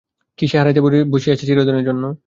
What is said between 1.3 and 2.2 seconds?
চিরদিনের জন্য?